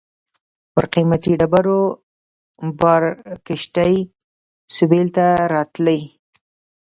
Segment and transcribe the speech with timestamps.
[0.73, 1.81] پر قیمتي ډبرو
[2.79, 3.03] بار
[3.45, 3.95] کښتۍ
[4.73, 5.99] سېویل ته راتلې.